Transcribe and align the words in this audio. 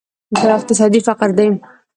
دا 0.41 0.49
اقتصادي 0.59 0.99
فقر 1.09 1.29
ده. 1.37 1.45